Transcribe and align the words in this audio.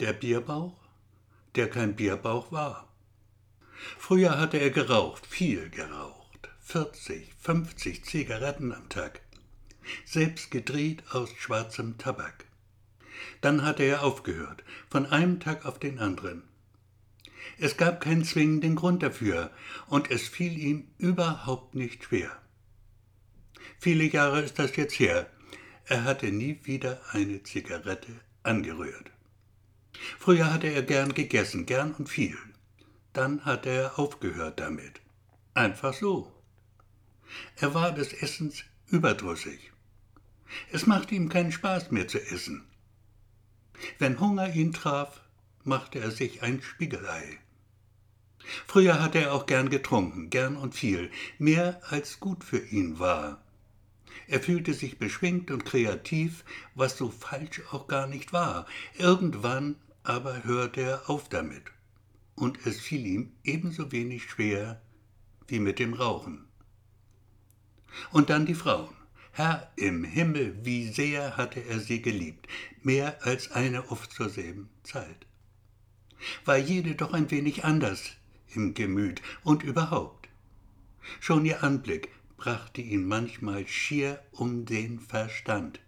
Der 0.00 0.12
Bierbauch, 0.12 0.76
der 1.54 1.70
kein 1.70 1.94
Bierbauch 1.94 2.50
war. 2.50 2.92
Früher 3.96 4.40
hatte 4.40 4.56
er 4.56 4.70
geraucht, 4.70 5.24
viel 5.24 5.70
geraucht, 5.70 6.48
40, 6.62 7.32
50 7.38 8.04
Zigaretten 8.04 8.72
am 8.72 8.88
Tag, 8.88 9.20
selbst 10.04 10.50
gedreht 10.50 11.04
aus 11.12 11.30
schwarzem 11.38 11.96
Tabak. 11.96 12.44
Dann 13.40 13.64
hatte 13.64 13.84
er 13.84 14.02
aufgehört, 14.02 14.64
von 14.90 15.06
einem 15.06 15.38
Tag 15.38 15.64
auf 15.64 15.78
den 15.78 16.00
anderen. 16.00 16.42
Es 17.58 17.76
gab 17.76 18.00
keinen 18.00 18.24
zwingenden 18.24 18.74
Grund 18.74 19.00
dafür, 19.00 19.52
und 19.86 20.10
es 20.10 20.26
fiel 20.26 20.58
ihm 20.58 20.88
überhaupt 20.98 21.76
nicht 21.76 22.02
schwer. 22.02 22.36
Viele 23.78 24.02
Jahre 24.04 24.40
ist 24.40 24.58
das 24.58 24.74
jetzt 24.74 24.98
her. 24.98 25.30
Er 25.84 26.02
hatte 26.02 26.32
nie 26.32 26.58
wieder 26.64 27.00
eine 27.12 27.44
Zigarette 27.44 28.10
angerührt. 28.42 29.13
Früher 30.18 30.52
hatte 30.52 30.68
er 30.68 30.82
gern 30.82 31.14
gegessen, 31.14 31.66
gern 31.66 31.92
und 31.94 32.08
viel. 32.08 32.36
Dann 33.12 33.44
hatte 33.44 33.70
er 33.70 33.98
aufgehört 33.98 34.60
damit. 34.60 35.00
Einfach 35.54 35.94
so. 35.94 36.32
Er 37.56 37.74
war 37.74 37.92
des 37.92 38.12
Essens 38.12 38.64
überdrüssig. 38.88 39.72
Es 40.70 40.86
machte 40.86 41.14
ihm 41.14 41.28
keinen 41.28 41.52
Spaß 41.52 41.90
mehr 41.90 42.08
zu 42.08 42.20
essen. 42.20 42.66
Wenn 43.98 44.20
Hunger 44.20 44.54
ihn 44.54 44.72
traf, 44.72 45.20
machte 45.64 45.98
er 45.98 46.10
sich 46.10 46.42
ein 46.42 46.62
Spiegelei. 46.62 47.38
Früher 48.66 49.02
hatte 49.02 49.18
er 49.18 49.32
auch 49.32 49.46
gern 49.46 49.70
getrunken, 49.70 50.28
gern 50.30 50.56
und 50.56 50.74
viel, 50.74 51.10
mehr 51.38 51.80
als 51.88 52.20
gut 52.20 52.44
für 52.44 52.58
ihn 52.58 52.98
war. 52.98 53.42
Er 54.26 54.40
fühlte 54.40 54.74
sich 54.74 54.98
beschwingt 54.98 55.50
und 55.50 55.64
kreativ, 55.64 56.44
was 56.74 56.96
so 56.96 57.10
falsch 57.10 57.62
auch 57.72 57.88
gar 57.88 58.06
nicht 58.06 58.32
war. 58.32 58.66
Irgendwann 58.96 59.76
aber 60.04 60.44
hörte 60.44 60.82
er 60.82 61.10
auf 61.10 61.28
damit. 61.28 61.64
Und 62.36 62.66
es 62.66 62.80
fiel 62.80 63.06
ihm 63.06 63.32
ebenso 63.42 63.90
wenig 63.90 64.24
schwer 64.30 64.80
wie 65.48 65.58
mit 65.58 65.78
dem 65.78 65.94
Rauchen. 65.94 66.46
Und 68.12 68.30
dann 68.30 68.46
die 68.46 68.54
Frauen. 68.54 68.94
Herr 69.32 69.72
im 69.74 70.04
Himmel, 70.04 70.56
wie 70.62 70.86
sehr 70.88 71.36
hatte 71.36 71.58
er 71.58 71.80
sie 71.80 72.00
geliebt, 72.00 72.46
mehr 72.82 73.26
als 73.26 73.50
eine 73.50 73.90
oft 73.90 74.12
zur 74.12 74.28
selben 74.28 74.68
Zeit. 74.84 75.26
War 76.44 76.56
jede 76.56 76.94
doch 76.94 77.12
ein 77.12 77.30
wenig 77.32 77.64
anders 77.64 78.12
im 78.54 78.74
Gemüt 78.74 79.22
und 79.42 79.64
überhaupt. 79.64 80.28
Schon 81.18 81.44
ihr 81.44 81.64
Anblick 81.64 82.10
brachte 82.36 82.80
ihn 82.80 83.06
manchmal 83.06 83.66
schier 83.66 84.22
um 84.30 84.66
den 84.66 85.00
Verstand. 85.00 85.80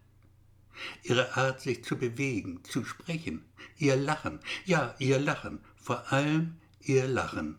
Ihre 1.02 1.36
Art, 1.36 1.60
sich 1.60 1.84
zu 1.84 1.96
bewegen, 1.96 2.62
zu 2.64 2.84
sprechen, 2.84 3.44
ihr 3.78 3.96
Lachen, 3.96 4.40
ja, 4.64 4.94
ihr 4.98 5.18
Lachen, 5.18 5.60
vor 5.76 6.12
allem 6.12 6.56
ihr 6.80 7.06
Lachen. 7.06 7.58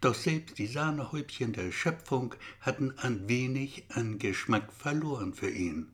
Doch 0.00 0.14
selbst 0.14 0.58
die 0.58 0.66
Sahnehäubchen 0.66 1.52
der 1.52 1.70
Schöpfung 1.70 2.34
hatten 2.60 2.98
ein 2.98 3.28
wenig 3.28 3.84
an 3.90 4.18
Geschmack 4.18 4.72
verloren 4.72 5.34
für 5.34 5.50
ihn. 5.50 5.88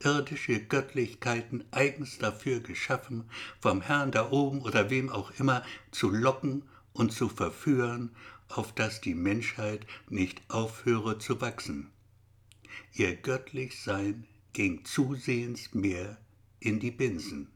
Irdische 0.00 0.60
Göttlichkeiten 0.60 1.64
eigens 1.70 2.18
dafür 2.18 2.60
geschaffen, 2.60 3.30
vom 3.60 3.80
Herrn 3.80 4.10
da 4.10 4.30
oben 4.30 4.60
oder 4.60 4.90
wem 4.90 5.08
auch 5.08 5.30
immer 5.38 5.64
zu 5.92 6.10
locken 6.10 6.64
und 6.92 7.12
zu 7.12 7.28
verführen, 7.28 8.10
auf 8.48 8.74
dass 8.74 9.00
die 9.00 9.14
Menschheit 9.14 9.86
nicht 10.08 10.42
aufhöre 10.48 11.18
zu 11.18 11.40
wachsen. 11.40 11.90
Ihr 12.92 13.16
göttlich 13.16 13.80
Sein 13.80 14.26
ging 14.54 14.84
zusehends 14.84 15.74
mehr 15.74 16.16
in 16.60 16.80
die 16.80 16.90
Binsen. 16.90 17.48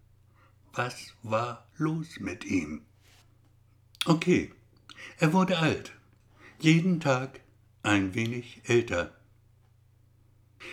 Was 0.74 1.14
war 1.22 1.66
los 1.78 2.20
mit 2.20 2.44
ihm? 2.44 2.82
Okay, 4.04 4.52
er 5.18 5.32
wurde 5.32 5.58
alt, 5.58 5.92
jeden 6.60 7.00
Tag 7.00 7.40
ein 7.82 8.14
wenig 8.14 8.60
älter. 8.64 9.16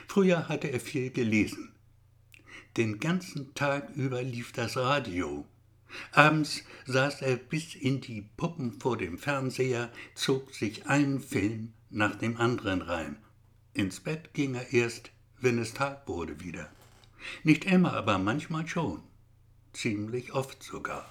Früher 0.07 0.49
hatte 0.49 0.72
er 0.72 0.79
viel 0.79 1.11
gelesen. 1.11 1.72
Den 2.75 2.99
ganzen 2.99 3.53
Tag 3.53 3.95
über 3.95 4.22
lief 4.22 4.51
das 4.51 4.75
Radio. 4.75 5.47
Abends 6.11 6.63
saß 6.88 7.22
er 7.22 7.38
bis 7.38 7.75
in 7.75 8.01
die 8.01 8.22
Puppen 8.35 8.79
vor 8.81 8.97
dem 8.97 9.17
Fernseher, 9.17 9.91
zog 10.13 10.53
sich 10.53 10.88
einen 10.88 11.22
Film 11.22 11.73
nach 11.89 12.16
dem 12.16 12.38
anderen 12.38 12.81
rein. 12.81 13.17
Ins 13.73 14.01
Bett 14.01 14.33
ging 14.33 14.55
er 14.55 14.73
erst, 14.73 15.11
wenn 15.40 15.59
es 15.59 15.73
Tag 15.73 16.07
wurde 16.07 16.40
wieder. 16.40 16.69
Nicht 17.44 17.66
immer, 17.66 17.94
aber 17.94 18.18
manchmal 18.18 18.68
schon. 18.68 19.01
Ziemlich 19.73 20.34
oft 20.34 20.63
sogar. 20.63 21.07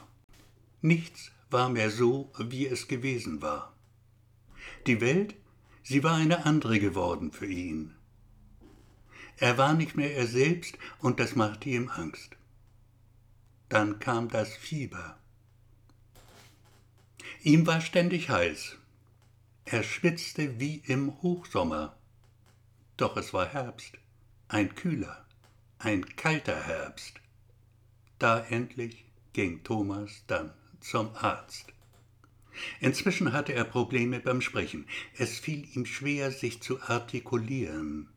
Nichts 0.81 1.33
war 1.51 1.69
mehr 1.69 1.91
so, 1.91 2.33
wie 2.39 2.67
es 2.67 2.89
gewesen 2.89 3.43
war. 3.43 3.75
Die 4.87 5.01
Welt, 5.01 5.35
sie 5.83 6.03
war 6.03 6.17
eine 6.17 6.47
andere 6.47 6.79
geworden 6.79 7.33
für 7.33 7.47
ihn. 7.47 7.95
Er 9.37 9.59
war 9.59 9.75
nicht 9.75 9.97
mehr 9.97 10.17
er 10.17 10.27
selbst 10.27 10.79
und 11.01 11.21
das 11.21 11.37
machte 11.37 11.69
ihm 11.69 11.89
Angst. 11.89 12.37
Dann 13.69 13.99
kam 13.99 14.29
das 14.29 14.55
Fieber. 14.55 15.19
Ihm 17.43 17.67
war 17.67 17.81
ständig 17.81 18.31
heiß. 18.31 18.79
Er 19.65 19.83
schwitzte 19.83 20.61
wie 20.61 20.77
im 20.87 21.21
Hochsommer. 21.23 21.97
Doch 22.97 23.17
es 23.17 23.33
war 23.33 23.47
Herbst, 23.47 23.99
ein 24.49 24.75
kühler, 24.75 25.25
ein 25.79 26.05
kalter 26.17 26.67
Herbst. 26.67 27.21
Da 28.19 28.41
endlich 28.41 29.05
ging 29.33 29.63
Thomas 29.65 30.25
dann 30.27 30.53
zum 30.81 31.15
Arzt. 31.17 31.67
Inzwischen 32.81 33.33
hatte 33.33 33.53
er 33.53 33.65
Probleme 33.65 34.21
beim 34.21 34.41
Sprechen. 34.41 34.87
Es 35.17 35.39
fiel 35.39 35.67
ihm 35.75 35.87
schwer, 35.87 36.31
sich 36.31 36.63
zu 36.63 36.81
artikulieren. 36.83 38.09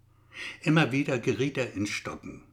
Immer 0.62 0.92
wieder 0.92 1.18
geriet 1.18 1.58
er 1.58 1.74
ins 1.74 1.90
Stocken. 1.90 2.44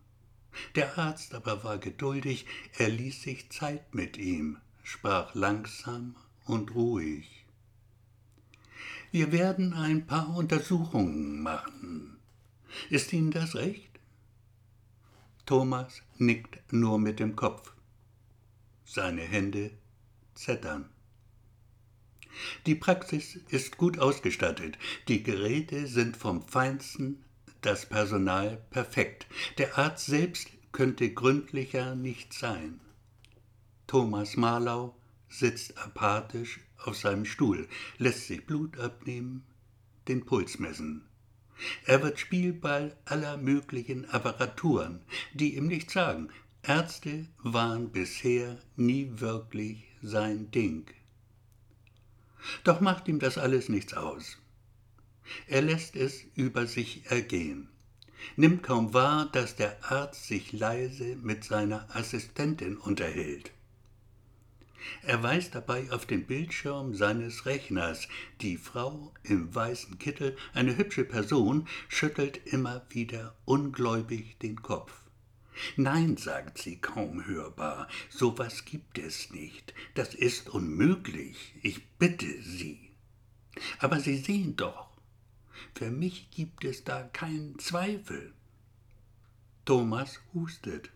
Der 0.77 0.97
Arzt 0.99 1.35
aber 1.35 1.65
war 1.65 1.79
geduldig, 1.79 2.47
er 2.79 2.89
ließ 2.89 3.23
sich 3.23 3.51
Zeit 3.51 3.95
mit 3.95 4.17
ihm, 4.17 4.59
sprach 4.83 5.35
langsam 5.35 6.17
und 6.45 6.75
ruhig. 6.75 7.45
Wir 9.11 9.33
werden 9.33 9.73
ein 9.75 10.07
paar 10.07 10.35
Untersuchungen 10.35 11.43
machen. 11.43 12.14
Ist 12.91 13.13
Ihnen 13.13 13.31
das 13.31 13.55
recht? 13.55 13.91
Thomas 15.47 16.03
nickt 16.19 16.73
nur 16.73 16.99
mit 16.99 17.21
dem 17.21 17.37
Kopf. 17.37 17.73
Seine 18.85 19.23
Hände 19.23 19.71
Zettern. 20.35 20.89
Die 22.67 22.75
Praxis 22.75 23.37
ist 23.49 23.77
gut 23.77 23.99
ausgestattet, 23.99 24.79
die 25.09 25.23
Geräte 25.23 25.87
sind 25.87 26.17
vom 26.17 26.43
Feinsten, 26.43 27.25
das 27.61 27.87
Personal 27.87 28.63
perfekt. 28.71 29.27
Der 29.59 29.79
Arzt 29.79 30.07
selbst 30.07 30.49
könnte 30.73 31.13
gründlicher 31.13 31.95
nicht 31.95 32.33
sein. 32.33 32.81
Thomas 33.87 34.37
Marlau 34.37 34.97
sitzt 35.29 35.79
apathisch 35.79 36.61
auf 36.79 36.97
seinem 36.97 37.25
Stuhl, 37.25 37.69
lässt 37.99 38.27
sich 38.27 38.45
Blut 38.45 38.79
abnehmen, 38.79 39.45
den 40.09 40.25
Puls 40.25 40.59
messen. 40.59 41.05
Er 41.87 42.03
wird 42.03 42.19
Spielball 42.19 42.97
aller 43.05 43.37
möglichen 43.37 44.09
Apparaturen, 44.11 45.01
die 45.33 45.57
ihm 45.57 45.67
nichts 45.67 45.93
sagen. 45.93 46.31
Ärzte 46.63 47.27
waren 47.43 47.91
bisher 47.91 48.59
nie 48.77 49.11
wirklich 49.15 49.85
sein 50.03 50.51
Ding. 50.51 50.87
Doch 52.65 52.81
macht 52.81 53.09
ihm 53.09 53.19
das 53.19 53.39
alles 53.39 53.69
nichts 53.69 53.95
aus. 53.95 54.39
Er 55.47 55.63
lässt 55.63 55.97
es 55.97 56.23
über 56.35 56.67
sich 56.67 57.07
ergehen, 57.07 57.69
nimmt 58.37 58.63
kaum 58.63 58.93
wahr, 58.93 59.31
dass 59.33 59.57
der 59.57 59.91
Arzt 59.91 60.27
sich 60.27 60.53
leise 60.53 61.17
mit 61.17 61.45
seiner 61.45 61.87
Assistentin 61.95 62.77
unterhält. 62.77 63.51
Er 65.03 65.23
weist 65.23 65.55
dabei 65.55 65.91
auf 65.91 66.07
den 66.07 66.27
Bildschirm 66.27 66.95
seines 66.95 67.47
Rechners. 67.47 68.09
Die 68.41 68.57
Frau 68.57 69.13
im 69.23 69.55
weißen 69.55 69.99
Kittel, 69.99 70.37
eine 70.53 70.77
hübsche 70.77 71.05
Person, 71.05 71.69
schüttelt 71.89 72.47
immer 72.47 72.87
wieder 72.91 73.35
ungläubig 73.45 74.39
den 74.39 74.63
Kopf. 74.63 74.93
Nein, 75.77 76.17
sagt 76.17 76.59
sie 76.59 76.77
kaum 76.77 77.27
hörbar, 77.27 77.89
so 78.09 78.39
was 78.39 78.65
gibt 78.65 78.99
es 78.99 79.31
nicht. 79.31 79.73
Das 79.95 80.15
ist 80.15 80.49
unmöglich. 80.49 81.55
Ich 81.63 81.87
bitte 81.99 82.27
Sie. 82.43 82.91
Aber 83.79 84.01
Sie 84.01 84.17
sehen 84.17 84.57
doch, 84.57 84.89
für 85.75 85.91
mich 85.91 86.31
gibt 86.31 86.65
es 86.65 86.85
da 86.85 87.03
keinen 87.05 87.59
Zweifel. 87.59 88.33
Thomas 89.65 90.21
hustet. 90.35 90.91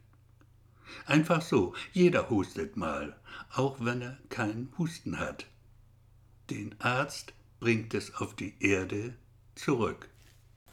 Einfach 1.06 1.42
so, 1.42 1.74
jeder 1.92 2.30
hustet 2.30 2.76
mal, 2.76 3.16
auch 3.52 3.76
wenn 3.80 4.02
er 4.02 4.18
keinen 4.28 4.72
Husten 4.78 5.18
hat. 5.18 5.46
Den 6.50 6.74
Arzt 6.80 7.34
bringt 7.60 7.94
es 7.94 8.14
auf 8.14 8.34
die 8.34 8.54
Erde 8.60 9.14
zurück. 9.54 10.08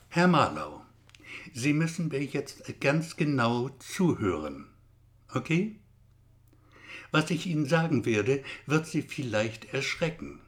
Herr 0.10 0.28
Marlau, 0.28 0.86
Sie 1.54 1.74
müssen 1.74 2.08
mir 2.08 2.24
jetzt 2.24 2.80
ganz 2.80 3.16
genau 3.16 3.70
zuhören. 3.80 4.68
Okay? 5.34 5.80
Was 7.12 7.30
ich 7.32 7.48
Ihnen 7.48 7.66
sagen 7.66 8.06
werde, 8.06 8.44
wird 8.66 8.88
Sie 8.88 9.02
vielleicht 9.02 9.74
erschrecken, 9.74 10.42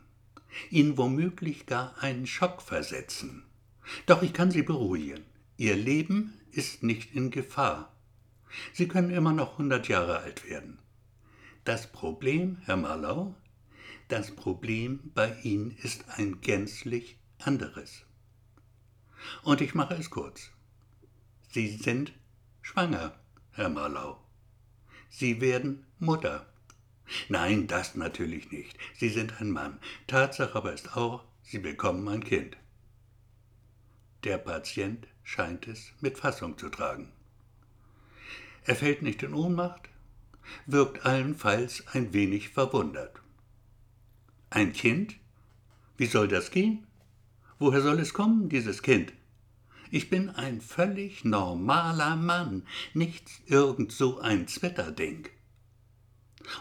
Ihnen 0.69 0.98
womöglich 0.98 1.66
gar 1.66 1.98
einen 2.02 2.28
Schock 2.28 2.62
versetzen. 2.62 3.44
Doch 4.06 4.22
ich 4.22 4.34
kann 4.34 4.52
Sie 4.52 4.64
beruhigen. 4.64 5.24
Ihr 5.58 5.75
Leben 5.75 6.34
ist 6.52 6.84
nicht 6.84 7.16
in 7.16 7.31
Gefahr. 7.31 7.94
Sie 8.73 8.88
können 8.88 9.09
immer 9.09 9.33
noch 9.33 9.57
hundert 9.57 9.88
Jahre 9.88 10.19
alt 10.19 10.49
werden. 10.49 10.79
Das 11.63 11.91
Problem, 11.91 12.57
Herr 12.65 12.77
Marlau, 12.77 13.35
das 14.07 14.35
Problem 14.35 15.11
bei 15.13 15.35
Ihnen 15.44 15.71
ist 15.71 16.05
ein 16.17 16.39
gänzlich 16.39 17.19
anderes. 17.39 18.05
Und 19.44 19.61
ich 19.61 19.75
mache 19.75 19.95
es 19.95 20.09
kurz. 20.09 20.51
Sie 21.49 21.67
sind 21.67 22.13
schwanger, 22.61 23.19
Herr 23.51 23.69
Marlau. 23.69 24.23
Sie 25.09 25.41
werden 25.41 25.85
Mutter. 25.99 26.45
Nein, 27.29 27.67
das 27.67 27.95
natürlich 27.95 28.51
nicht. 28.51 28.77
Sie 28.95 29.09
sind 29.09 29.41
ein 29.41 29.51
Mann. 29.51 29.79
Tatsache 30.07 30.55
aber 30.55 30.73
ist 30.73 30.95
auch, 30.95 31.25
Sie 31.41 31.59
bekommen 31.59 32.07
ein 32.07 32.23
Kind. 32.23 32.57
Der 34.23 34.38
Patient 34.38 35.07
scheint 35.23 35.67
es 35.67 35.94
mit 36.01 36.17
Fassung 36.17 36.57
zu 36.57 36.69
tragen. 36.69 37.11
Er 38.68 38.75
fällt 38.75 39.02
nicht 39.02 39.24
in 39.24 39.34
Ohnmacht, 39.34 39.88
wirkt 40.66 41.06
allenfalls 41.06 41.86
ein 41.94 42.12
wenig 42.12 42.50
verwundert. 42.50 43.22
Ein 44.50 44.74
Kind? 44.74 45.16
Wie 45.96 46.06
soll 46.06 46.28
das 46.28 46.52
gehen? 46.52 46.86
Woher 47.60 47.81
soll 47.81 47.98
es 48.02 48.14
kommen, 48.14 48.50
dieses 48.50 48.81
Kind? 48.81 49.14
Ich 49.90 50.10
bin 50.10 50.30
ein 50.30 50.60
völlig 50.60 51.24
normaler 51.24 52.18
Mann, 52.18 52.68
nicht 52.94 53.30
irgend 53.46 53.94
so 53.94 54.19
ein 54.19 54.50
Zwitterding. 54.50 55.30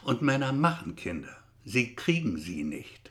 Und 0.04 0.22
Männer 0.22 0.52
machen 0.52 0.94
Kinder, 0.94 1.36
sie 1.64 1.96
kriegen 1.96 2.38
sie 2.38 2.62
nicht. 2.62 3.10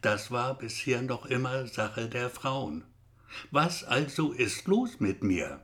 Das 0.00 0.30
war 0.30 0.56
bisher 0.56 1.02
noch 1.02 1.26
immer 1.26 1.66
Sache 1.66 2.08
der 2.08 2.30
Frauen. 2.30 2.84
Was 3.50 3.84
also 3.84 4.32
ist 4.32 4.66
los 4.68 5.00
mit 5.00 5.22
mir? 5.22 5.62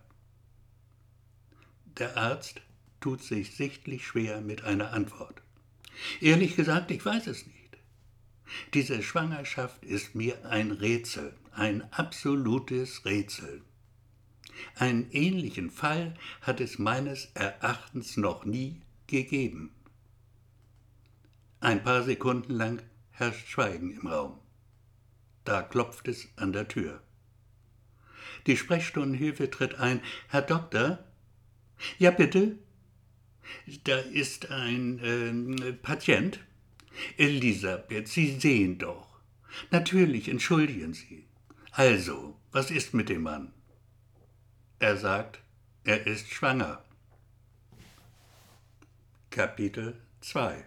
Der 1.98 2.16
Arzt 2.16 2.60
tut 3.00 3.22
sich 3.22 3.56
sichtlich 3.56 4.06
schwer 4.06 4.40
mit 4.40 4.64
einer 4.64 4.92
Antwort. 4.92 5.42
Ehrlich 6.20 6.56
gesagt, 6.56 6.90
ich 6.90 7.04
weiß 7.04 7.26
es 7.26 7.46
nicht. 7.46 7.78
Diese 8.74 9.02
Schwangerschaft 9.02 9.84
ist 9.84 10.14
mir 10.14 10.46
ein 10.46 10.70
Rätsel, 10.70 11.34
ein 11.52 11.92
absolutes 11.92 13.04
Rätsel. 13.04 13.62
Einen 14.76 15.10
ähnlichen 15.10 15.70
Fall 15.70 16.14
hat 16.40 16.60
es 16.60 16.78
meines 16.78 17.30
Erachtens 17.34 18.16
noch 18.16 18.44
nie 18.44 18.80
gegeben. 19.06 19.72
Ein 21.60 21.82
paar 21.82 22.02
Sekunden 22.04 22.52
lang 22.52 22.82
herrscht 23.10 23.48
Schweigen 23.48 23.90
im 23.90 24.06
Raum. 24.06 24.38
Da 25.44 25.62
klopft 25.62 26.08
es 26.08 26.28
an 26.36 26.52
der 26.52 26.68
Tür. 26.68 27.02
Die 28.46 28.56
Sprechstundenhilfe 28.56 29.50
tritt 29.50 29.74
ein. 29.76 30.00
Herr 30.28 30.42
Doktor? 30.42 31.04
Ja, 31.98 32.10
bitte? 32.10 32.58
Da 33.84 33.98
ist 33.98 34.50
ein 34.50 35.58
äh, 35.62 35.72
Patient. 35.72 36.40
Elisabeth, 37.16 38.08
Sie 38.08 38.38
sehen 38.38 38.78
doch. 38.78 39.20
Natürlich, 39.70 40.28
entschuldigen 40.28 40.94
Sie. 40.94 41.26
Also, 41.70 42.38
was 42.50 42.70
ist 42.70 42.94
mit 42.94 43.08
dem 43.08 43.22
Mann? 43.22 43.52
Er 44.78 44.96
sagt, 44.96 45.40
er 45.84 46.06
ist 46.06 46.30
schwanger. 46.30 46.84
Kapitel 49.30 50.00
2 50.20 50.64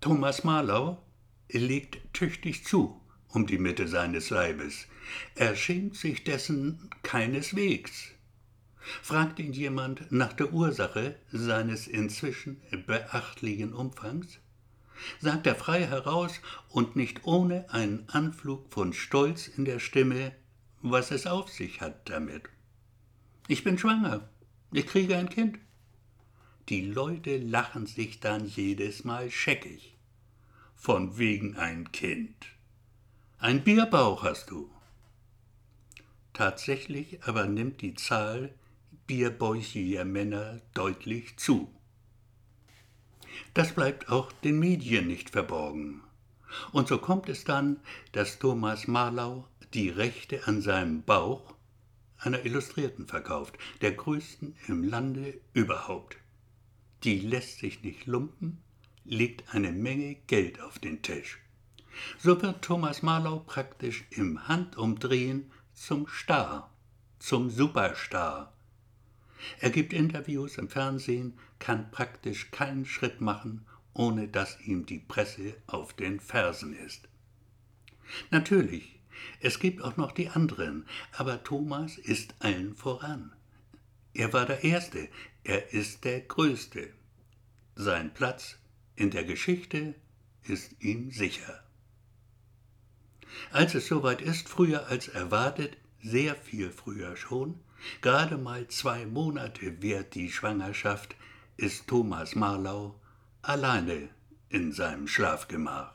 Thomas 0.00 0.44
Marlau 0.44 1.02
legt 1.50 2.14
tüchtig 2.14 2.64
zu 2.64 3.02
um 3.32 3.46
die 3.46 3.58
Mitte 3.58 3.88
seines 3.88 4.30
Leibes. 4.30 4.86
Er 5.34 5.56
schämt 5.56 5.96
sich 5.96 6.24
dessen 6.24 6.90
keineswegs. 7.02 8.11
Fragt 9.02 9.38
ihn 9.38 9.52
jemand 9.52 10.10
nach 10.10 10.32
der 10.32 10.52
Ursache 10.52 11.16
seines 11.30 11.86
inzwischen 11.86 12.60
beachtlichen 12.86 13.72
Umfangs? 13.72 14.38
Sagt 15.20 15.46
er 15.46 15.54
frei 15.54 15.86
heraus 15.86 16.40
und 16.68 16.96
nicht 16.96 17.24
ohne 17.24 17.68
einen 17.70 18.08
Anflug 18.08 18.72
von 18.72 18.92
Stolz 18.92 19.48
in 19.48 19.64
der 19.64 19.78
Stimme, 19.78 20.32
was 20.80 21.10
es 21.10 21.26
auf 21.26 21.48
sich 21.48 21.80
hat 21.80 22.08
damit. 22.08 22.44
Ich 23.48 23.64
bin 23.64 23.78
schwanger, 23.78 24.28
ich 24.72 24.86
kriege 24.86 25.16
ein 25.16 25.28
Kind. 25.28 25.58
Die 26.68 26.82
Leute 26.82 27.38
lachen 27.38 27.86
sich 27.86 28.20
dann 28.20 28.46
jedes 28.46 29.04
Mal 29.04 29.30
scheckig. 29.30 29.96
Von 30.76 31.18
wegen 31.18 31.56
ein 31.56 31.90
Kind. 31.92 32.46
Ein 33.38 33.64
Bierbauch 33.64 34.22
hast 34.22 34.50
du. 34.50 34.70
Tatsächlich 36.32 37.22
aber 37.24 37.46
nimmt 37.46 37.82
die 37.82 37.94
Zahl 37.94 38.54
bierbäuchiger 39.12 40.06
Männer 40.06 40.62
deutlich 40.72 41.36
zu. 41.36 41.70
Das 43.52 43.74
bleibt 43.74 44.08
auch 44.08 44.32
den 44.32 44.58
Medien 44.58 45.06
nicht 45.06 45.28
verborgen. 45.28 46.02
Und 46.72 46.88
so 46.88 46.96
kommt 46.96 47.28
es 47.28 47.44
dann, 47.44 47.78
dass 48.12 48.38
Thomas 48.38 48.88
Marlau 48.88 49.46
die 49.74 49.90
Rechte 49.90 50.48
an 50.48 50.62
seinem 50.62 51.02
Bauch 51.02 51.52
einer 52.16 52.46
Illustrierten 52.46 53.06
verkauft, 53.06 53.58
der 53.82 53.92
größten 53.92 54.56
im 54.66 54.82
Lande 54.82 55.38
überhaupt. 55.52 56.16
Die 57.04 57.20
lässt 57.20 57.58
sich 57.58 57.82
nicht 57.82 58.06
lumpen, 58.06 58.62
legt 59.04 59.54
eine 59.54 59.72
Menge 59.72 60.14
Geld 60.26 60.58
auf 60.62 60.78
den 60.78 61.02
Tisch. 61.02 61.38
So 62.18 62.40
wird 62.40 62.62
Thomas 62.62 63.02
Marlau 63.02 63.40
praktisch 63.40 64.06
im 64.08 64.48
Handumdrehen 64.48 65.52
zum 65.74 66.08
Star, 66.08 66.72
zum 67.18 67.50
Superstar. 67.50 68.54
Er 69.60 69.70
gibt 69.70 69.92
Interviews 69.92 70.58
im 70.58 70.68
Fernsehen, 70.68 71.38
kann 71.58 71.90
praktisch 71.90 72.50
keinen 72.50 72.86
Schritt 72.86 73.20
machen, 73.20 73.66
ohne 73.94 74.28
dass 74.28 74.60
ihm 74.60 74.86
die 74.86 74.98
Presse 74.98 75.54
auf 75.66 75.92
den 75.92 76.20
Fersen 76.20 76.74
ist. 76.74 77.08
Natürlich, 78.30 78.98
es 79.40 79.58
gibt 79.58 79.82
auch 79.82 79.96
noch 79.96 80.12
die 80.12 80.28
anderen, 80.28 80.86
aber 81.12 81.42
Thomas 81.44 81.98
ist 81.98 82.34
allen 82.40 82.74
voran. 82.74 83.32
Er 84.14 84.32
war 84.32 84.46
der 84.46 84.64
Erste, 84.64 85.08
er 85.44 85.72
ist 85.72 86.04
der 86.04 86.20
Größte. 86.20 86.92
Sein 87.74 88.12
Platz 88.12 88.58
in 88.96 89.10
der 89.10 89.24
Geschichte 89.24 89.94
ist 90.44 90.76
ihm 90.80 91.10
sicher. 91.10 91.62
Als 93.50 93.74
es 93.74 93.86
soweit 93.86 94.20
ist, 94.20 94.48
früher 94.48 94.88
als 94.88 95.08
erwartet, 95.08 95.76
sehr 96.02 96.34
viel 96.34 96.70
früher 96.70 97.16
schon, 97.16 97.60
gerade 98.00 98.36
mal 98.36 98.68
zwei 98.68 99.06
Monate 99.06 99.82
währt 99.82 100.14
die 100.14 100.30
Schwangerschaft, 100.30 101.16
ist 101.56 101.86
Thomas 101.86 102.34
Marlau 102.34 103.00
alleine 103.42 104.08
in 104.48 104.72
seinem 104.72 105.08
Schlafgemach. 105.08 105.92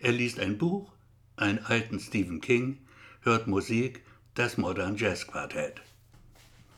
Er 0.00 0.12
liest 0.12 0.38
ein 0.38 0.58
Buch, 0.58 0.92
einen 1.36 1.58
alten 1.60 1.98
Stephen 1.98 2.40
King, 2.40 2.78
hört 3.22 3.46
Musik, 3.46 4.04
das 4.34 4.56
Modern 4.56 4.96
Jazz 4.96 5.26
Quartett. 5.26 5.80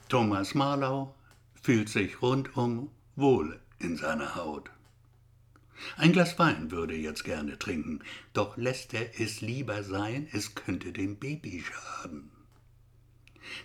Thomas 0.09 0.54
Marlau 0.54 1.14
fühlt 1.61 1.88
sich 1.88 2.23
rundum 2.23 2.90
wohl 3.16 3.61
in 3.78 3.97
seiner 3.97 4.35
Haut. 4.35 4.71
Ein 5.97 6.12
Glas 6.12 6.38
Wein 6.38 6.71
würde 6.71 6.95
er 6.95 7.00
jetzt 7.00 7.25
gerne 7.25 7.59
trinken, 7.59 8.00
doch 8.33 8.57
lässt 8.57 8.92
er 8.95 9.21
es 9.21 9.40
lieber 9.40 9.83
sein, 9.83 10.28
es 10.33 10.54
könnte 10.54 10.92
dem 10.92 11.16
Baby 11.16 11.62
schaden. 11.62 12.30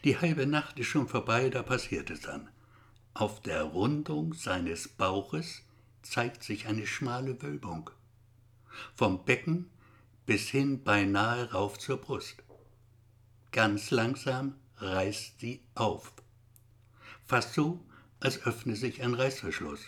Die 0.04 0.18
halbe 0.18 0.46
Nacht 0.46 0.80
ist 0.80 0.88
schon 0.88 1.08
vorbei, 1.08 1.50
da 1.50 1.64
passiert 1.64 2.10
es 2.10 2.22
dann. 2.22 2.50
Auf 3.14 3.42
der 3.42 3.64
Rundung 3.64 4.34
seines 4.34 4.88
Bauches 4.88 5.64
zeigt 6.02 6.44
sich 6.44 6.68
eine 6.68 6.86
schmale 6.86 7.42
Wölbung. 7.42 7.90
Vom 8.96 9.24
Becken 9.26 9.70
bis 10.26 10.50
hin 10.50 10.84
beinahe 10.84 11.52
rauf 11.52 11.78
zur 11.80 11.98
Brust. 11.98 12.44
Ganz 13.52 13.92
langsam 13.92 14.56
reißt 14.78 15.40
sie 15.40 15.62
auf. 15.76 16.14
Fast 17.26 17.54
so, 17.54 17.84
als 18.20 18.46
öffne 18.46 18.76
sich 18.76 19.02
ein 19.02 19.14
Reißverschluss. 19.14 19.82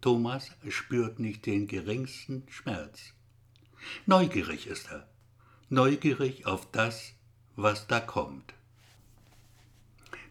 Thomas 0.00 0.50
spürt 0.68 1.18
nicht 1.18 1.46
den 1.46 1.66
geringsten 1.66 2.44
Schmerz. 2.48 3.12
Neugierig 4.06 4.66
ist 4.66 4.90
er, 4.90 5.08
neugierig 5.68 6.46
auf 6.46 6.70
das, 6.72 7.12
was 7.56 7.86
da 7.86 8.00
kommt. 8.00 8.54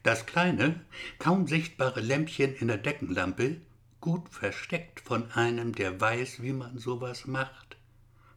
Das 0.04 0.26
kleine, 0.26 0.84
kaum 1.20 1.48
sichtbare 1.48 2.02
Lämpchen 2.02 2.56
in 2.56 2.68
der 2.68 2.78
Deckenlampe, 2.78 3.62
gut 4.00 4.30
versteckt 4.30 5.00
von 5.00 5.32
einem, 5.32 5.74
der 5.76 6.02
weiß, 6.02 6.42
wie 6.42 6.54
man 6.54 6.80
sowas 6.80 7.28
macht, 7.28 7.78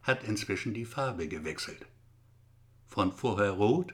hat 0.03 0.23
inzwischen 0.23 0.75
die 0.75 0.85
Farbe 0.85 1.27
gewechselt. 1.27 1.87
Von 2.85 3.11
vorher 3.11 3.51
rot 3.51 3.93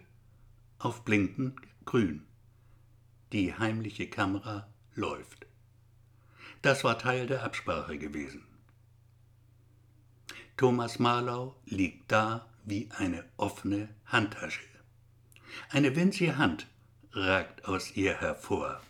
auf 0.80 1.06
blinkend 1.06 1.60
grün. 1.86 2.26
Die 3.32 3.54
heimliche 3.54 4.10
Kamera 4.10 4.68
läuft. 4.94 5.48
Das 6.62 6.84
war 6.84 7.00
Teil 7.00 7.28
der 7.28 7.44
Absprache 7.44 7.98
gewesen. 7.98 8.44
Thomas 10.58 11.00
Marlau 11.00 11.56
liegt 11.66 12.12
da 12.12 12.48
wie 12.66 12.90
eine 12.92 13.24
offene 13.38 13.90
Handtasche. 14.06 14.62
Eine 15.70 15.96
winzige 15.96 16.38
Hand 16.38 16.68
ragt 17.14 17.66
aus 17.66 17.96
ihr 17.98 18.20
hervor. 18.20 18.82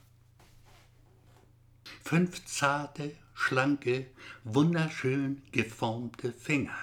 Fünf 2.04 2.46
zarte, 2.46 3.16
schlanke, 3.34 4.12
wunderschön 4.44 5.42
geformte 5.52 6.32
Finger. 6.32 6.78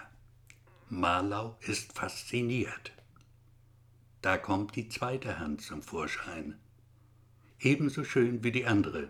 Marlau 0.88 1.56
ist 1.60 1.92
fasziniert. 1.92 2.92
Da 4.20 4.36
kommt 4.36 4.74
die 4.74 4.88
zweite 4.88 5.38
Hand 5.38 5.62
zum 5.62 5.82
Vorschein, 5.82 6.58
ebenso 7.60 8.02
schön 8.02 8.42
wie 8.42 8.50
die 8.50 8.66
andere. 8.66 9.08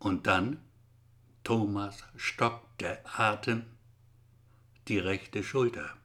Und 0.00 0.26
dann, 0.26 0.60
Thomas 1.44 2.02
stockt 2.16 2.80
der 2.80 3.00
Atem, 3.04 3.64
die 4.88 4.98
rechte 4.98 5.44
Schulter, 5.44 5.96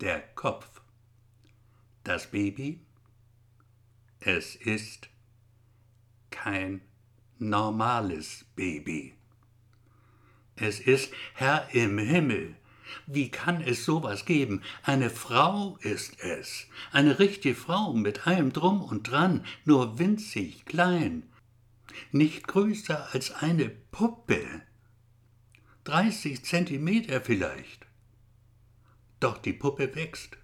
der 0.00 0.20
Kopf, 0.34 0.80
das 2.04 2.30
Baby. 2.30 2.85
Es 4.28 4.56
ist 4.56 5.08
kein 6.32 6.80
normales 7.38 8.44
Baby. 8.56 9.14
Es 10.56 10.80
ist 10.80 11.12
Herr 11.34 11.68
im 11.72 11.96
Himmel. 11.96 12.56
Wie 13.06 13.30
kann 13.30 13.60
es 13.60 13.84
sowas 13.84 14.24
geben? 14.24 14.62
Eine 14.82 15.10
Frau 15.10 15.76
ist 15.80 16.18
es. 16.24 16.66
Eine 16.90 17.20
richtige 17.20 17.54
Frau 17.54 17.92
mit 17.92 18.26
allem 18.26 18.52
drum 18.52 18.82
und 18.82 19.08
dran, 19.08 19.46
nur 19.64 20.00
winzig 20.00 20.64
klein. 20.64 21.22
Nicht 22.10 22.48
größer 22.48 23.14
als 23.14 23.30
eine 23.30 23.68
Puppe. 23.68 24.44
Dreißig 25.84 26.44
Zentimeter 26.44 27.20
vielleicht. 27.20 27.86
Doch 29.20 29.38
die 29.38 29.52
Puppe 29.52 29.94
wächst. 29.94 30.36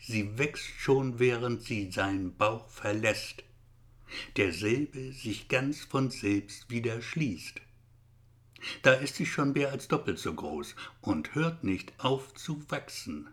Sie 0.00 0.38
wächst 0.38 0.68
schon, 0.78 1.18
während 1.18 1.62
sie 1.62 1.90
seinen 1.90 2.36
Bauch 2.36 2.68
verlässt 2.68 3.44
derselbe 4.36 5.12
sich 5.12 5.48
ganz 5.48 5.80
von 5.80 6.10
selbst 6.10 6.70
wieder 6.70 7.02
schließt. 7.02 7.60
Da 8.82 8.94
ist 8.94 9.16
sie 9.16 9.26
schon 9.26 9.52
mehr 9.52 9.70
als 9.70 9.88
doppelt 9.88 10.18
so 10.18 10.34
groß 10.34 10.74
und 11.00 11.34
hört 11.34 11.64
nicht 11.64 11.92
auf 11.98 12.34
zu 12.34 12.68
wachsen. 12.70 13.28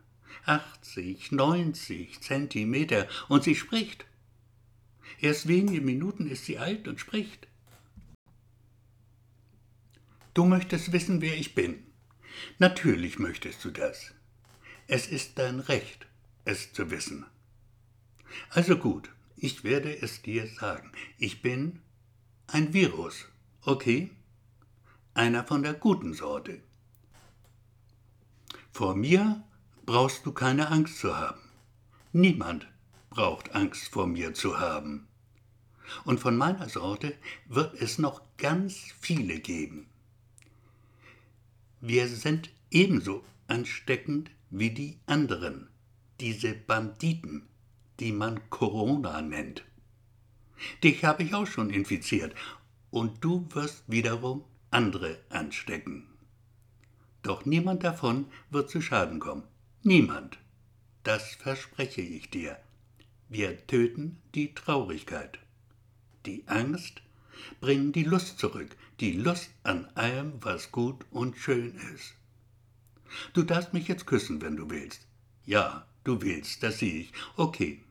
Achtzig, 0.45 1.31
neunzig 1.31 2.21
Zentimeter 2.21 3.07
und 3.29 3.43
sie 3.43 3.55
spricht. 3.55 4.05
Erst 5.19 5.47
wenige 5.47 5.81
Minuten 5.81 6.27
ist 6.27 6.45
sie 6.45 6.59
alt 6.59 6.87
und 6.87 6.99
spricht. 6.99 7.47
Du 10.33 10.45
möchtest 10.45 10.91
wissen, 10.91 11.21
wer 11.21 11.37
ich 11.37 11.55
bin. 11.55 11.83
Natürlich 12.59 13.17
möchtest 13.17 13.63
du 13.63 13.71
das. 13.71 14.13
Es 14.87 15.07
ist 15.07 15.39
dein 15.39 15.61
Recht, 15.61 16.05
es 16.45 16.71
zu 16.71 16.89
wissen. 16.91 17.25
Also 18.49 18.77
gut, 18.77 19.09
ich 19.35 19.63
werde 19.63 20.01
es 20.01 20.21
dir 20.21 20.47
sagen. 20.47 20.91
Ich 21.17 21.41
bin 21.41 21.81
ein 22.47 22.73
Virus, 22.73 23.25
okay? 23.61 24.11
Einer 25.13 25.43
von 25.43 25.63
der 25.63 25.73
guten 25.73 26.13
Sorte. 26.13 26.61
Vor 28.71 28.95
mir 28.95 29.43
brauchst 29.85 30.25
du 30.25 30.31
keine 30.31 30.69
Angst 30.69 30.99
zu 30.99 31.15
haben. 31.15 31.41
Niemand 32.11 32.67
braucht 33.09 33.55
Angst 33.55 33.87
vor 33.89 34.07
mir 34.07 34.33
zu 34.33 34.59
haben. 34.59 35.07
Und 36.03 36.19
von 36.19 36.35
meiner 36.35 36.67
Sorte 36.69 37.15
wird 37.47 37.79
es 37.81 37.99
noch 37.99 38.21
ganz 38.37 38.75
viele 38.99 39.39
geben. 39.39 39.87
Wir 41.79 42.07
sind 42.07 42.49
ebenso 42.71 43.23
ansteckend 43.47 44.31
wie 44.49 44.71
die 44.71 44.99
anderen, 45.05 45.69
diese 46.19 46.53
Banditen, 46.53 47.47
die 47.99 48.11
man 48.11 48.49
Corona 48.49 49.21
nennt. 49.21 49.63
Dich 50.83 51.03
habe 51.03 51.23
ich 51.23 51.33
auch 51.33 51.47
schon 51.47 51.69
infiziert 51.69 52.33
und 52.89 53.23
du 53.23 53.47
wirst 53.53 53.83
wiederum 53.87 54.43
andere 54.71 55.19
anstecken. 55.29 56.07
Doch 57.21 57.45
niemand 57.45 57.83
davon 57.83 58.27
wird 58.49 58.69
zu 58.69 58.81
Schaden 58.81 59.19
kommen. 59.19 59.43
Niemand. 59.83 60.37
Das 61.03 61.35
verspreche 61.35 62.01
ich 62.01 62.29
dir. 62.29 62.57
Wir 63.29 63.65
töten 63.67 64.21
die 64.33 64.53
Traurigkeit. 64.53 65.39
Die 66.25 66.47
Angst 66.47 67.01
bringen 67.59 67.91
die 67.91 68.03
Lust 68.03 68.39
zurück, 68.39 68.75
die 68.99 69.13
Lust 69.13 69.49
an 69.63 69.87
allem, 69.95 70.33
was 70.41 70.71
gut 70.71 71.05
und 71.11 71.37
schön 71.37 71.75
ist. 71.93 72.15
Du 73.33 73.43
darfst 73.43 73.73
mich 73.73 73.87
jetzt 73.87 74.07
küssen, 74.07 74.41
wenn 74.41 74.55
du 74.55 74.69
willst. 74.69 75.07
Ja, 75.45 75.85
du 76.05 76.21
willst, 76.21 76.63
das 76.63 76.79
sehe 76.79 77.01
ich. 77.01 77.13
Okay, 77.35 77.83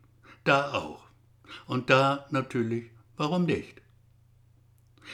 da 0.44 0.73
auch. 0.73 1.04
Und 1.66 1.90
da 1.90 2.26
natürlich, 2.30 2.90
warum 3.16 3.44
nicht? 3.44 3.83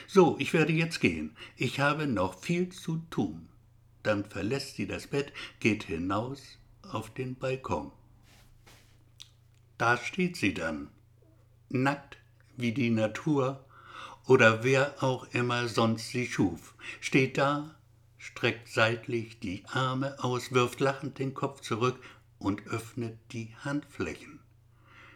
So, 0.07 0.37
ich 0.39 0.53
werde 0.53 0.73
jetzt 0.73 1.01
gehen. 1.01 1.37
Ich 1.57 1.81
habe 1.81 2.07
noch 2.07 2.41
viel 2.41 2.69
zu 2.69 2.99
tun. 3.11 3.49
Dann 4.03 4.25
verlässt 4.25 4.77
sie 4.77 4.87
das 4.87 5.09
Bett, 5.09 5.33
geht 5.59 5.85
hinaus 5.85 6.59
auf 6.83 7.13
den 7.13 7.35
Balkon. 7.35 7.93
Da 9.77 9.97
steht 9.97 10.37
sie 10.37 10.55
dann, 10.55 10.89
nackt 11.69 12.19
wie 12.57 12.73
die 12.73 12.91
Natur 12.91 13.65
oder 14.27 14.63
wer 14.63 15.03
auch 15.03 15.27
immer 15.33 15.69
sonst 15.69 16.11
sie 16.11 16.27
schuf, 16.27 16.75
steht 17.01 17.39
da, 17.39 17.75
streckt 18.19 18.69
seitlich 18.69 19.41
die 19.41 19.65
Arme 19.67 20.23
aus, 20.23 20.53
wirft 20.53 20.81
lachend 20.81 21.19
den 21.19 21.33
Kopf 21.33 21.61
zurück 21.63 21.99
und 22.41 22.67
öffnet 22.67 23.17
die 23.31 23.55
Handflächen. 23.63 24.41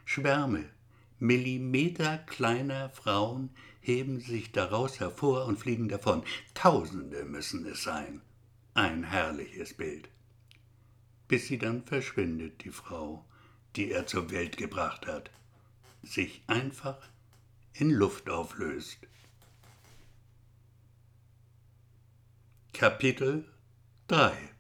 Schwärme, 0.05 0.71
Millimeter 1.19 2.19
kleiner 2.19 2.91
Frauen 2.91 3.51
heben 3.81 4.21
sich 4.21 4.53
daraus 4.53 5.01
hervor 5.01 5.47
und 5.47 5.59
fliegen 5.59 5.89
davon. 5.89 6.23
Tausende 6.53 7.25
müssen 7.25 7.67
es 7.67 7.83
sein. 7.83 8.21
Ein 8.75 9.05
herrliches 9.05 9.75
Bild. 9.75 10.09
Bis 11.27 11.47
sie 11.47 11.59
dann 11.59 11.85
verschwindet, 11.85 12.65
die 12.65 12.71
Frau, 12.71 13.25
die 13.75 13.91
er 13.91 14.07
zur 14.07 14.31
Welt 14.31 14.57
gebracht 14.57 15.07
hat, 15.07 15.31
sich 16.03 16.43
einfach 16.47 16.99
in 17.73 17.91
Luft 17.91 18.29
auflöst. 18.29 18.99
Kapitel 22.73 23.49
3 24.09 24.54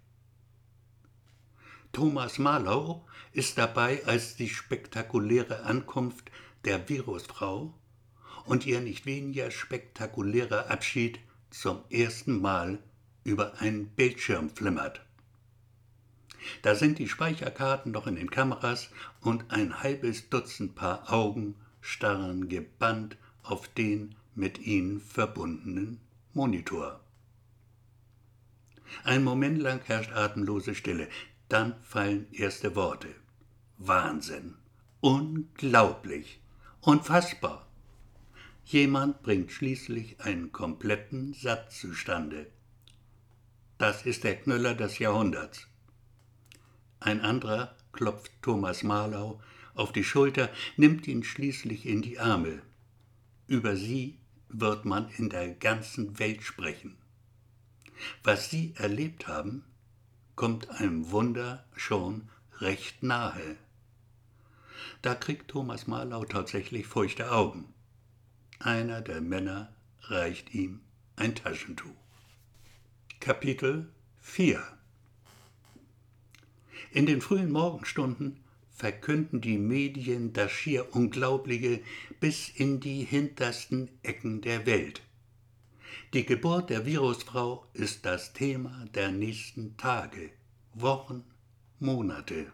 Thomas 1.94 2.40
Marlow 2.40 3.06
ist 3.32 3.56
dabei, 3.56 4.04
als 4.04 4.34
die 4.34 4.48
spektakuläre 4.48 5.62
Ankunft 5.62 6.28
der 6.64 6.88
Virusfrau 6.88 7.72
und 8.46 8.66
ihr 8.66 8.80
nicht 8.80 9.06
weniger 9.06 9.52
spektakulärer 9.52 10.70
Abschied 10.70 11.20
zum 11.50 11.84
ersten 11.90 12.40
Mal 12.40 12.80
über 13.22 13.60
einen 13.60 13.86
Bildschirm 13.86 14.50
flimmert. 14.50 15.02
Da 16.62 16.74
sind 16.74 16.98
die 16.98 17.08
Speicherkarten 17.08 17.92
noch 17.92 18.08
in 18.08 18.16
den 18.16 18.28
Kameras 18.28 18.90
und 19.20 19.52
ein 19.52 19.80
halbes 19.80 20.28
Dutzend 20.28 20.74
Paar 20.74 21.12
Augen 21.12 21.54
starren 21.80 22.48
gebannt 22.48 23.16
auf 23.44 23.68
den 23.68 24.16
mit 24.34 24.58
ihnen 24.58 25.00
verbundenen 25.00 26.00
Monitor. 26.32 27.00
Ein 29.04 29.22
Moment 29.22 29.58
lang 29.58 29.80
herrscht 29.84 30.12
atemlose 30.12 30.74
Stille, 30.74 31.08
dann 31.48 31.74
fallen 31.82 32.26
erste 32.32 32.74
Worte. 32.74 33.08
Wahnsinn. 33.78 34.54
Unglaublich. 35.00 36.40
Unfassbar. 36.80 37.66
Jemand 38.64 39.22
bringt 39.22 39.52
schließlich 39.52 40.20
einen 40.20 40.52
kompletten 40.52 41.34
Satz 41.34 41.80
zustande. 41.80 42.46
Das 43.76 44.06
ist 44.06 44.24
der 44.24 44.36
Knüller 44.36 44.74
des 44.74 44.98
Jahrhunderts. 44.98 45.66
Ein 47.00 47.20
anderer 47.20 47.76
klopft 47.92 48.32
Thomas 48.40 48.82
Marlau 48.82 49.40
auf 49.74 49.92
die 49.92 50.04
Schulter, 50.04 50.48
nimmt 50.76 51.06
ihn 51.06 51.24
schließlich 51.24 51.84
in 51.84 52.00
die 52.00 52.18
Arme. 52.18 52.62
Über 53.46 53.76
sie 53.76 54.18
wird 54.48 54.84
man 54.84 55.10
in 55.10 55.28
der 55.28 55.48
ganzen 55.48 56.18
Welt 56.18 56.42
sprechen. 56.42 56.96
Was 58.22 58.50
sie 58.50 58.72
erlebt 58.76 59.28
haben, 59.28 59.64
kommt 60.36 60.68
einem 60.70 61.10
Wunder 61.10 61.64
schon 61.76 62.28
recht 62.60 63.02
nahe. 63.02 63.56
Da 65.02 65.14
kriegt 65.14 65.48
Thomas 65.48 65.86
Marlau 65.86 66.24
tatsächlich 66.24 66.86
feuchte 66.86 67.30
Augen. 67.30 67.72
Einer 68.58 69.00
der 69.00 69.20
Männer 69.20 69.72
reicht 70.02 70.54
ihm 70.54 70.80
ein 71.16 71.34
Taschentuch. 71.34 71.90
Kapitel 73.20 73.88
4 74.20 74.62
In 76.92 77.06
den 77.06 77.20
frühen 77.20 77.50
Morgenstunden 77.52 78.40
verkünden 78.74 79.40
die 79.40 79.58
Medien 79.58 80.32
das 80.32 80.50
schier 80.50 80.94
Unglaubliche 80.94 81.80
bis 82.20 82.48
in 82.48 82.80
die 82.80 83.04
hintersten 83.04 83.88
Ecken 84.02 84.40
der 84.40 84.66
Welt. 84.66 85.02
Die 86.14 86.24
Geburt 86.24 86.70
der 86.70 86.86
Virusfrau 86.86 87.66
ist 87.72 88.06
das 88.06 88.32
Thema 88.32 88.84
der 88.94 89.10
nächsten 89.10 89.76
Tage, 89.76 90.30
Wochen, 90.72 91.24
Monate. 91.80 92.52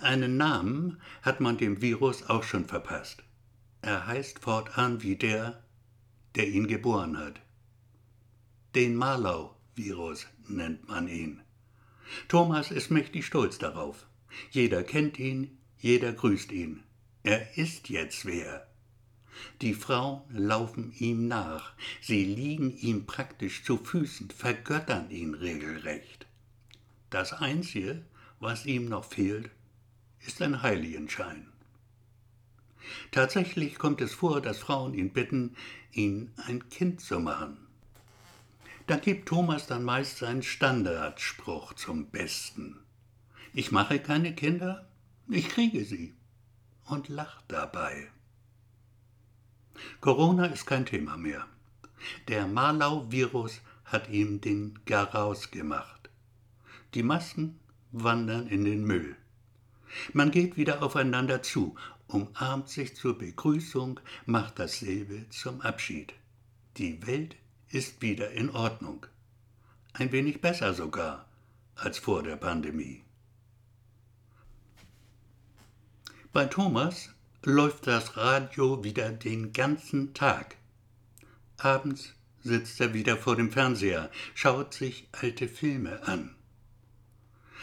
Einen 0.00 0.36
Namen 0.36 1.00
hat 1.22 1.40
man 1.40 1.56
dem 1.56 1.80
Virus 1.80 2.24
auch 2.24 2.42
schon 2.42 2.64
verpasst. 2.64 3.22
Er 3.80 4.08
heißt 4.08 4.40
fortan 4.40 5.04
wie 5.04 5.14
der, 5.14 5.62
der 6.34 6.48
ihn 6.48 6.66
geboren 6.66 7.16
hat. 7.16 7.40
Den 8.74 8.96
Marlau-Virus 8.96 10.26
nennt 10.48 10.88
man 10.88 11.06
ihn. 11.06 11.42
Thomas 12.26 12.72
ist 12.72 12.90
mächtig 12.90 13.24
stolz 13.24 13.58
darauf. 13.58 14.04
Jeder 14.50 14.82
kennt 14.82 15.20
ihn, 15.20 15.58
jeder 15.78 16.12
grüßt 16.12 16.50
ihn. 16.50 16.82
Er 17.22 17.56
ist 17.56 17.88
jetzt 17.88 18.26
wer. 18.26 18.66
Die 19.60 19.74
Frauen 19.74 20.22
laufen 20.30 20.92
ihm 20.98 21.28
nach, 21.28 21.72
sie 22.00 22.24
liegen 22.24 22.76
ihm 22.78 23.06
praktisch 23.06 23.64
zu 23.64 23.76
Füßen, 23.78 24.30
vergöttern 24.30 25.10
ihn 25.10 25.34
regelrecht. 25.34 26.26
Das 27.10 27.32
Einzige, 27.32 28.02
was 28.40 28.66
ihm 28.66 28.88
noch 28.88 29.04
fehlt, 29.04 29.50
ist 30.26 30.42
ein 30.42 30.62
Heiligenschein. 30.62 31.46
Tatsächlich 33.10 33.78
kommt 33.78 34.00
es 34.00 34.14
vor, 34.14 34.40
dass 34.40 34.58
Frauen 34.58 34.94
ihn 34.94 35.12
bitten, 35.12 35.56
ihn 35.92 36.32
ein 36.36 36.68
Kind 36.68 37.00
zu 37.00 37.20
machen. 37.20 37.58
Da 38.86 38.96
gibt 38.96 39.28
Thomas 39.28 39.66
dann 39.66 39.82
meist 39.82 40.18
seinen 40.18 40.42
Standardspruch 40.42 41.74
zum 41.74 42.06
Besten. 42.10 42.78
Ich 43.52 43.72
mache 43.72 43.98
keine 43.98 44.34
Kinder, 44.34 44.88
ich 45.28 45.48
kriege 45.48 45.84
sie 45.84 46.14
und 46.84 47.08
lacht 47.08 47.44
dabei. 47.48 48.08
Corona 50.00 50.46
ist 50.46 50.66
kein 50.66 50.86
Thema 50.86 51.16
mehr. 51.16 51.46
Der 52.28 52.46
Malau-Virus 52.46 53.60
hat 53.84 54.08
ihm 54.10 54.40
den 54.40 54.78
Garaus 54.84 55.50
gemacht. 55.50 56.10
Die 56.94 57.02
Masken 57.02 57.58
wandern 57.92 58.46
in 58.46 58.64
den 58.64 58.84
Müll. 58.84 59.16
Man 60.12 60.30
geht 60.30 60.56
wieder 60.56 60.82
aufeinander 60.82 61.42
zu, 61.42 61.76
umarmt 62.08 62.68
sich 62.68 62.96
zur 62.96 63.16
Begrüßung, 63.18 64.00
macht 64.26 64.58
dasselbe 64.58 65.28
zum 65.30 65.60
Abschied. 65.60 66.14
Die 66.76 67.06
Welt 67.06 67.36
ist 67.68 68.02
wieder 68.02 68.30
in 68.32 68.50
Ordnung. 68.50 69.06
Ein 69.92 70.12
wenig 70.12 70.40
besser 70.40 70.74
sogar 70.74 71.26
als 71.74 71.98
vor 71.98 72.22
der 72.22 72.36
Pandemie. 72.36 73.02
Bei 76.32 76.44
Thomas 76.46 77.10
läuft 77.48 77.86
das 77.86 78.16
Radio 78.16 78.82
wieder 78.82 79.12
den 79.12 79.52
ganzen 79.52 80.14
Tag. 80.14 80.56
Abends 81.58 82.12
sitzt 82.42 82.80
er 82.80 82.92
wieder 82.92 83.16
vor 83.16 83.36
dem 83.36 83.52
Fernseher, 83.52 84.10
schaut 84.34 84.74
sich 84.74 85.08
alte 85.12 85.46
Filme 85.46 86.02
an. 86.08 86.34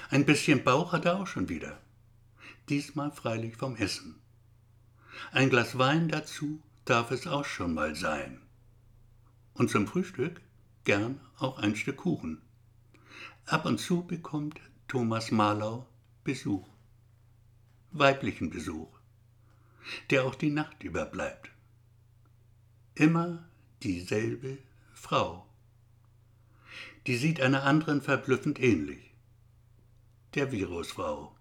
Ein 0.10 0.26
bisschen 0.26 0.64
Bauch 0.64 0.94
hat 0.94 1.04
er 1.04 1.20
auch 1.20 1.28
schon 1.28 1.50
wieder. 1.50 1.82
Diesmal 2.70 3.12
freilich 3.12 3.58
vom 3.58 3.76
Essen. 3.76 4.22
Ein 5.34 5.50
Glas 5.50 5.78
Wein 5.78 6.08
dazu 6.08 6.64
darf 6.86 7.12
es 7.12 7.28
auch 7.28 7.44
schon 7.44 7.74
mal 7.74 7.94
sein. 7.94 8.42
Und 9.54 9.70
zum 9.70 9.86
Frühstück 9.86 10.40
gern 10.86 11.20
auch 11.38 11.58
ein 11.58 11.76
Stück 11.76 11.98
Kuchen. 11.98 12.42
Ab 13.48 13.66
und 13.66 13.82
zu 13.82 14.08
bekommt 14.08 14.62
Thomas 14.88 15.30
Marlau 15.30 15.90
Besuch. 16.24 16.70
Weiblichen 17.92 18.50
Besuch 18.50 19.03
der 20.10 20.24
auch 20.26 20.36
die 20.36 20.50
Nacht 20.50 20.84
über 20.84 21.06
bleibt. 21.06 21.52
Immer 22.96 23.48
dieselbe 23.82 24.58
Frau. 24.94 25.48
Die 27.08 27.18
sieht 27.18 27.42
einer 27.42 27.64
anderen 27.64 28.02
verblüffend 28.02 28.60
ähnlich. 28.60 29.14
Der 30.36 30.52
Virusfrau. 30.52 31.33